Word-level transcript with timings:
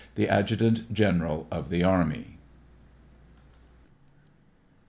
The 0.15 0.27
Adjutant 0.27 0.91
General 0.91 1.45
of 1.51 1.69
the 1.69 1.83
Army. 1.83 2.39